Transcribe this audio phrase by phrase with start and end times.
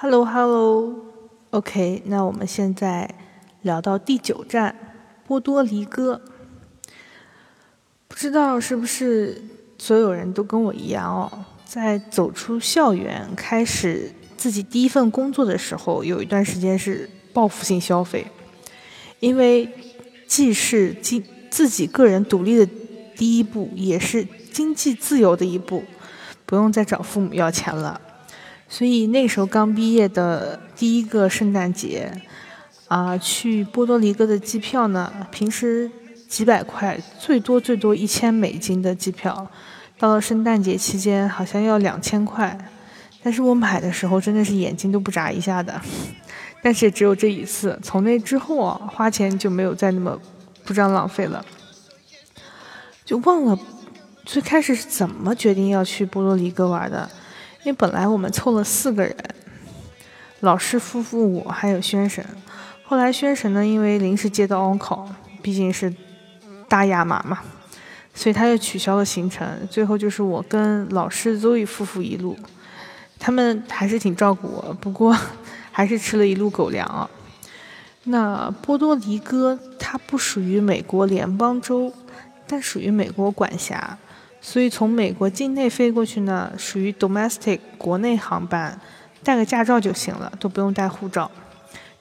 [0.00, 3.16] Hello Hello，OK，那我们现在
[3.62, 4.72] 聊到第九站
[5.26, 6.20] 波多黎各。
[8.06, 9.42] 不知道是不是
[9.76, 18.24] 所有人都跟我一样哦，在走出校园开始自己第一份工作的时候，有一段时间是报复性消费，
[19.18, 19.68] 因为
[20.28, 22.64] 既是经自己个人独立的
[23.16, 25.82] 第一步，也是经济自由的一步，
[26.46, 28.00] 不用再找父母要钱了。
[28.68, 32.12] 所以那时候刚毕业的第一个圣诞节，
[32.86, 35.90] 啊，去波多黎各的机票呢，平时
[36.28, 39.50] 几百块，最多最多一千美金的机票，
[39.98, 42.58] 到了圣诞节期间好像要两千块，
[43.22, 45.80] 但是我买的时候真的是眼睛都不眨一下的，
[46.62, 50.20] 但是也只有这一次，从那之后啊，花钱就没有再那么
[50.64, 51.42] 铺张浪费了，
[53.06, 53.58] 就忘了
[54.26, 57.08] 最开始是怎么决定要去波多黎各玩的。
[57.68, 59.14] 因为本来我们凑了四个人，
[60.40, 62.24] 老师夫妇我还有轩神，
[62.82, 65.06] 后来轩神呢，因为临时接到 uncle，
[65.42, 65.94] 毕竟是
[66.66, 67.40] 大亚马嘛，
[68.14, 69.46] 所以他又取消了行程。
[69.70, 72.38] 最后就是我跟老师 Zoe 夫妇一路，
[73.18, 75.14] 他们还是挺照顾我，不过
[75.70, 77.10] 还是吃了一路狗粮啊。
[78.04, 81.92] 那波多黎各它不属于美国联邦州，
[82.46, 83.98] 但属于美国管辖。
[84.40, 88.80] 所以从美国境内飞过去呢，属于 domestic 国内航班，
[89.22, 91.30] 带个驾照就行了，都不用带护照。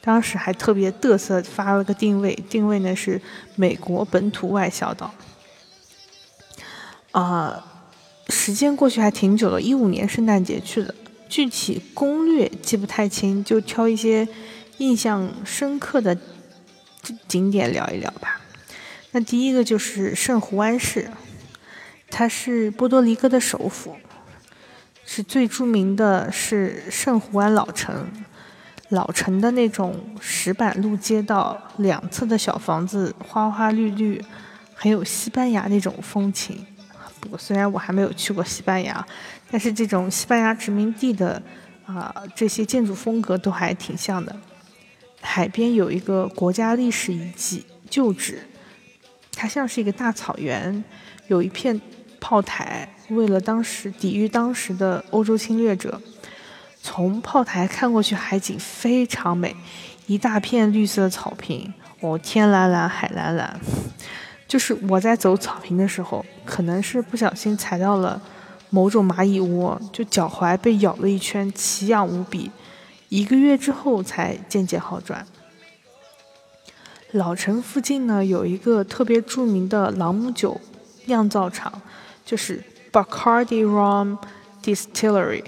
[0.00, 3.20] 当时还特别嘚瑟发了个定位，定位呢是
[3.56, 5.12] 美国本土外小岛。
[7.10, 7.64] 啊，
[8.28, 10.94] 时间过去还挺久了，一五年圣诞节去的，
[11.28, 14.28] 具体攻略记不太清，就挑一些
[14.76, 16.16] 印象深刻的
[17.26, 18.40] 景点聊一聊吧。
[19.12, 21.10] 那第一个就是圣胡安市。
[22.08, 23.96] 它是波多黎各的首府，
[25.04, 28.08] 是最著名的是圣胡安老城，
[28.88, 34.24] 老城的那种石板路街道，两侧的小房子花花绿绿，
[34.74, 36.64] 很有西班牙那种风情。
[37.20, 39.04] 不过虽然我还没有去过西班牙，
[39.50, 41.42] 但是这种西班牙殖民地的
[41.84, 44.34] 啊这些建筑风格都还挺像的。
[45.20, 48.48] 海边有一个国家历史遗迹旧址，
[49.32, 50.82] 它像是一个大草原，
[51.26, 51.78] 有一片。
[52.28, 56.02] 炮台为了当时抵御当时的欧洲侵略者，
[56.82, 59.54] 从炮台看过去海景非常美，
[60.08, 63.60] 一大片绿色的草坪，哦，天蓝蓝，海蓝蓝。
[64.48, 68.20] 就是我在走草坪的时候，可能是不小心踩到了
[68.70, 72.50] 某种蚂蚁窝，就脚踝被咬了一圈，奇痒无比。
[73.08, 75.24] 一个月之后才渐渐好转。
[77.12, 80.60] 老城附近呢，有一个特别著名的朗姆酒
[81.04, 81.80] 酿造厂。
[82.26, 84.18] 就是 Bacardi Rum
[84.62, 85.44] Distillery，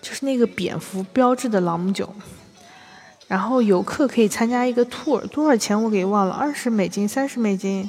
[0.00, 2.12] 就是那个蝙蝠标志的朗姆酒。
[3.28, 7.88] 然后游客可以参加一个 tour，多少钱我给忘了，二十美金、三十美金。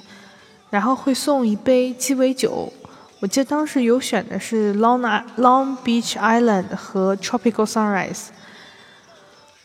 [0.70, 2.72] 然后会送一杯鸡尾酒，
[3.20, 8.28] 我记得当时有选的是 Long Long Beach Island 和 Tropical Sunrise。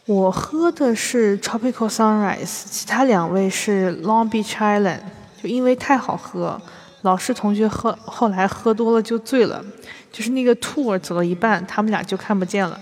[0.05, 5.01] 我喝的是 Tropical Sunrise，其他两位是 Long Beach Island，
[5.43, 6.61] 就因为太好喝。
[7.03, 9.65] 老师同学喝后来喝多了就醉了，
[10.11, 12.81] 就是那个 tour 走了一半，他们俩就看不见了。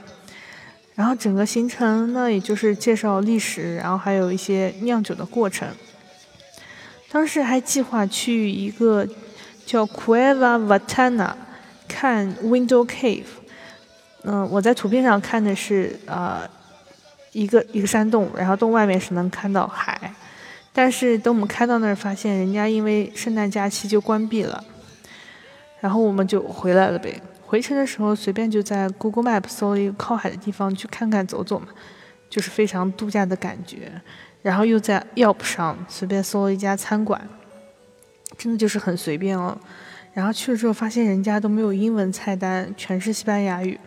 [0.95, 5.69] 然后整个行程呢，也就是介绍历史，然后还有一些酿酒的过程。
[7.11, 9.07] 当时还计划去一个
[9.67, 11.33] 叫 Cueva Vatana
[11.87, 13.25] 看 Window Cave。
[14.23, 16.49] 嗯，我在图片上看的是呃
[17.33, 20.13] 一个一个山洞，然后洞外面是能看到海。
[20.79, 24.63] 但是等我们开到那儿，发现人家因为圣诞假期就关闭了，
[25.81, 27.19] 然后我们就回来了呗。
[27.47, 31.69] 回程的时候随便就在 Google Map 搜了一个靠海的地方去看看走走嘛，
[32.29, 33.91] 就是非常度假的感觉。
[34.43, 37.27] 然后又在 Yelp 上随便搜了一家餐馆，
[38.37, 39.57] 真的就是很随便哦。
[40.13, 43.81] 然后去了之后发现人家都没有英文菜单，全是西班牙语。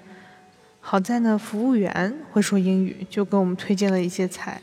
[0.80, 4.60] 好在呢，服务员会说英语，就给我们推荐了一些菜。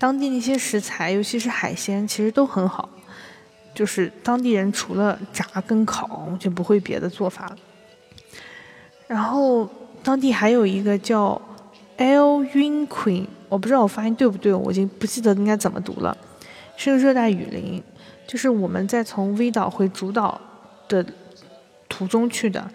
[0.00, 2.88] 当地那些食材，尤其是海鲜，其实都很好。
[3.74, 7.56] 就是当地人除了炸跟烤，就不会别的做法了。
[9.06, 9.68] 然后
[10.02, 11.40] 当地还有一个叫
[11.98, 16.16] El Yun Queen，我不知道我发音对不对，我已经不记得应该怎么读了。
[16.78, 17.82] 是个热带雨林，
[18.26, 20.40] 就是我们在从 V 岛回主岛
[20.88, 21.04] 的
[21.90, 22.70] 途中去的。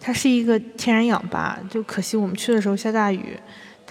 [0.00, 3.38] 它是一个天然氧吧，就可惜我们去的时候下大雨。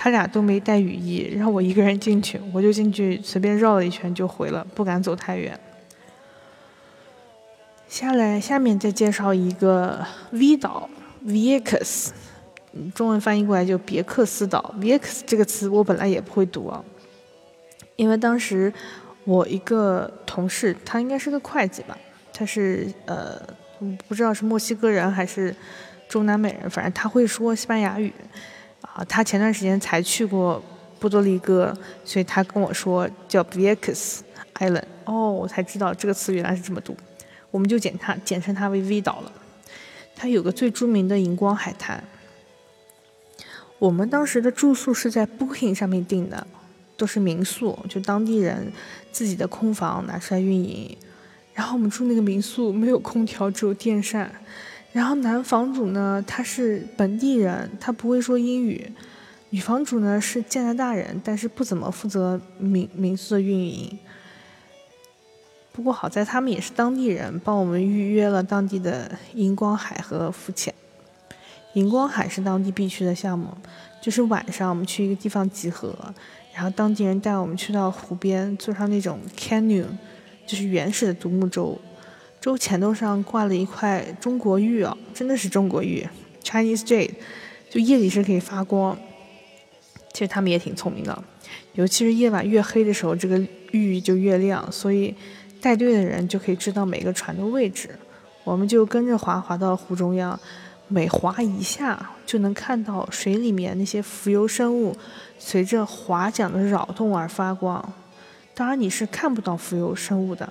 [0.02, 5.60] 他俩都没带雨衣，让我一个人进去，我就进去随便绕了一圈就回了，不敢走太远。
[7.90, 10.90] 下来，下面再介绍一个 V 岛
[11.24, 12.14] v i e c u s
[12.96, 14.74] 中文翻译过来就别克斯岛。
[14.80, 16.82] 别克斯这个词我本来也不会读啊，
[17.98, 18.72] 因为当时
[19.26, 21.98] 我一个同事，他应该是个会计吧，
[22.32, 23.38] 他是呃
[24.08, 25.54] 不知道是墨西哥人还是
[26.08, 28.14] 中南美人，反正他会说西班牙语
[28.82, 29.04] 啊。
[29.06, 30.62] 他前段时间才去过
[31.00, 31.74] 波多黎各，
[32.04, 34.20] 所以他跟我说叫 Vieques
[34.56, 34.84] Island。
[35.06, 36.96] 哦，我才知道这个词原来是这么读。
[37.52, 39.32] 我们就简它简称它为 V 岛了。
[40.16, 42.04] 它有个最著名的荧光海滩。
[43.80, 46.46] 我们当时的住宿是在 Booking 上面订的，
[46.98, 48.72] 都是民宿，就当地人
[49.12, 50.98] 自己的空房拿出来运营。
[51.54, 54.30] 然后我们住那个民宿没有空调，只有电扇。
[54.92, 58.92] 然后男房主呢，他是本地人，他不会说英语。
[59.52, 63.98] 女房主呢是加拿大人，但是不怎么负责民民宿的运营。
[65.72, 70.74] 不过好在他们也是当地人，帮我们预约了当地的荧光海和浮潜。
[71.74, 73.48] 荧光海是当地必去的项目，
[74.02, 75.96] 就是晚上我们去一个地方集合，
[76.54, 79.86] 然后当地人带我们去到湖边，坐上那种 canoe，
[80.46, 81.80] 就是原始的独木舟，
[82.42, 86.08] 舟前头上挂了一块中国玉啊，真的是中国玉
[86.44, 87.12] ，Chinese jade，
[87.70, 88.98] 就夜里是可以发光。
[90.14, 91.24] 其实他们也挺聪明的，
[91.74, 93.40] 尤其是夜晚越黑的时候，这个
[93.72, 95.16] 玉就越亮，所以。
[95.62, 97.90] 带队的人就可以知道每个船的位置，
[98.46, 100.40] 我们就跟着划划到湖中央，
[100.88, 104.96] 每划一下就能看到水里面那些浮游生物
[105.38, 107.94] 随着划桨的扰动而发光。
[108.54, 110.50] 当然你是看不到浮游生物的。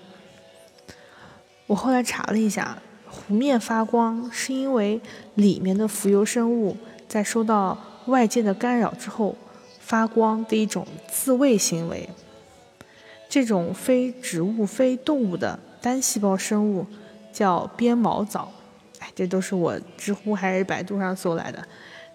[1.69, 2.79] 我后来查了一下，
[3.11, 4.99] 湖面发光是因为
[5.35, 6.75] 里面的浮游生物
[7.07, 9.37] 在受到外界的干扰之后
[9.79, 12.09] 发光的一种自卫行为。
[13.29, 16.87] 这种非植物、非动物的单细胞生物
[17.31, 18.51] 叫鞭毛藻，
[19.01, 21.63] 哎，这都是我知乎还是百度上搜来的。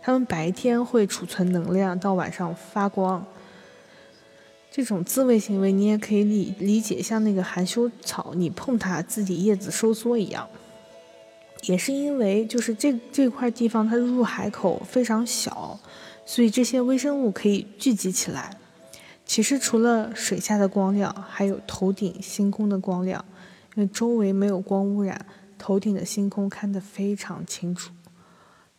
[0.02, 3.24] 它们白天会储存能量，到晚上发光。
[4.76, 10.50] 这种自卫行为，你也可以理理解像那个含羞草，你碰它自己叶子收缩一样。
[11.66, 15.80] 也是因为就是这这块地方它入海口非常小，
[16.26, 18.58] 所以这些微生物可以聚集起来。
[19.28, 23.24] 其实除了水下的光亮，还有头顶星空的光亮，
[23.76, 25.24] 因为周围没有光污染，
[25.60, 27.92] 头顶的星空看得非常清楚。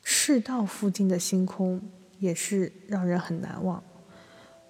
[0.02, 1.80] 赤道附近的星空
[2.18, 3.80] 也是让人很难忘。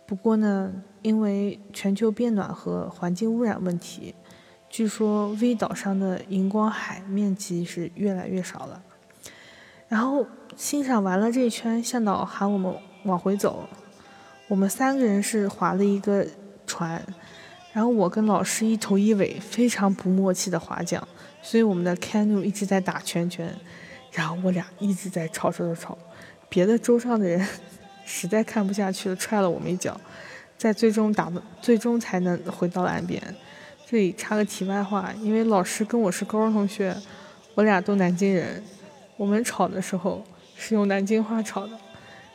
[0.06, 0.72] 不过呢，
[1.02, 4.14] 因为全球变暖和环境污染问题，
[4.68, 8.82] 据说 V 岛上的荧光海面积是越来越少了。
[9.88, 12.74] 然后欣赏完了这一圈，向导喊我们
[13.04, 13.66] 往回走。
[14.48, 16.26] 我们三个人是划了一个
[16.66, 17.02] 船，
[17.72, 21.02] 然后我跟老师一头一尾，非常不默契的划桨，
[21.40, 23.50] 所以我们的 canoe 一直在打圈圈，
[24.12, 25.98] 然后我俩一直在吵吵吵吵，
[26.50, 27.46] 别的舟上的人
[28.04, 30.00] 实在看不下去了，踹了我们一脚，
[30.56, 33.22] 在最终打，最终才能回到岸边。
[33.86, 36.96] 这里插个题外话，因为老师跟我是高中同学，
[37.54, 38.62] 我俩都南京人，
[39.16, 40.24] 我们吵的时候
[40.56, 41.78] 是用南京话吵的，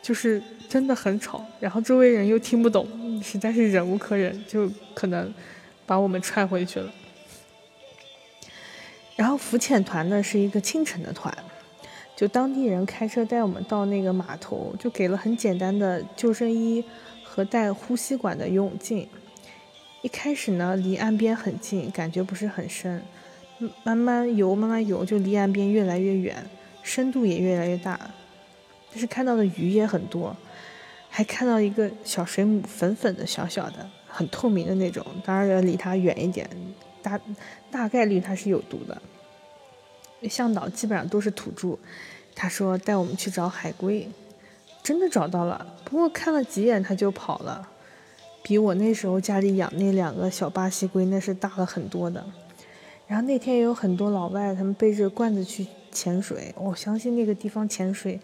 [0.02, 0.42] 就是。
[0.70, 2.88] 真的很吵，然后周围人又听不懂，
[3.24, 5.34] 实在是忍无可忍，就可能
[5.88, 6.94] 把我们踹回去了。
[9.16, 11.36] 然后浮潜团呢是一个清晨的团，
[12.20, 16.84] 就当地人开车带我们到那个码头，就给了很简单的救生衣
[17.24, 19.08] 和带呼吸管的游泳镜。
[20.02, 23.02] 一开始呢离岸边很近，感觉不是很深，
[23.84, 26.36] 慢慢游慢慢游就离岸边越来越远，
[26.84, 27.98] 深度也越来越大，
[28.92, 30.36] 但是看到的鱼也很多。
[31.08, 35.06] 还看到一个小水母，粉粉的、小小的，很透明的那种。
[35.24, 36.50] 当然要离它远一点，
[37.02, 37.18] 大
[37.72, 39.02] 大概率它是有毒的。
[40.28, 41.78] 向导基本上都是土著，
[42.36, 44.10] 他说带我们去找海龟，
[44.84, 45.76] 真的找到了。
[45.86, 47.70] 不过看了几眼他就跑了，
[48.44, 52.26] 比我那时候家里养那两个小巴西龟那是大了很多的。
[53.08, 56.54] 然后那天也有很多老外，他们背着罐子去潜水。
[56.56, 58.20] 我相信那个地方潜水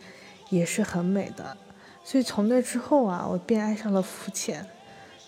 [0.49, 1.57] 也是很美的。
[2.03, 4.63] 所以从那之后啊，我便爱上了浮潜。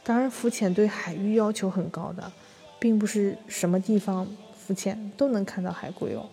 [0.03, 2.31] 当然，浮潜对海域要求很高的，
[2.77, 6.23] 并不是什么地方浮潜都能看到海龟哦。